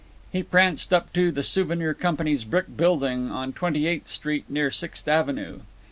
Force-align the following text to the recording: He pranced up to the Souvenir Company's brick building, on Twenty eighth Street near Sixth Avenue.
He 0.31 0.41
pranced 0.41 0.91
up 0.95 1.13
to 1.13 1.31
the 1.31 1.43
Souvenir 1.43 1.93
Company's 1.93 2.43
brick 2.43 2.75
building, 2.75 3.29
on 3.29 3.53
Twenty 3.53 3.85
eighth 3.85 4.07
Street 4.07 4.45
near 4.49 4.71
Sixth 4.71 5.07
Avenue. 5.07 5.59